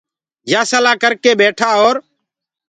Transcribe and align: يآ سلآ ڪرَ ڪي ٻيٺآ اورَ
يآ 0.51 0.61
سلآ 0.71 0.93
ڪرَ 1.01 1.11
ڪي 1.23 1.31
ٻيٺآ 1.39 1.69
اورَ 1.77 1.95